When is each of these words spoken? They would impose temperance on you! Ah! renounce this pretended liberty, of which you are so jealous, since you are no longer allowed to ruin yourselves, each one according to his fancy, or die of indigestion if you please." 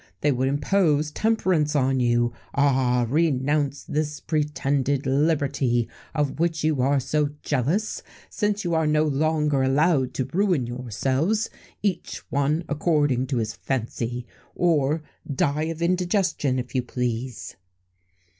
They 0.21 0.31
would 0.31 0.47
impose 0.47 1.11
temperance 1.11 1.75
on 1.75 1.99
you! 1.99 2.33
Ah! 2.55 3.05
renounce 3.07 3.83
this 3.83 4.19
pretended 4.19 5.05
liberty, 5.05 5.87
of 6.15 6.39
which 6.39 6.63
you 6.63 6.81
are 6.81 6.99
so 6.99 7.29
jealous, 7.43 8.01
since 8.27 8.63
you 8.63 8.73
are 8.73 8.87
no 8.87 9.03
longer 9.03 9.61
allowed 9.61 10.15
to 10.15 10.27
ruin 10.33 10.65
yourselves, 10.65 11.51
each 11.83 12.17
one 12.31 12.63
according 12.67 13.27
to 13.27 13.37
his 13.37 13.53
fancy, 13.53 14.25
or 14.55 15.03
die 15.31 15.65
of 15.65 15.83
indigestion 15.83 16.57
if 16.57 16.73
you 16.73 16.81
please." 16.81 17.55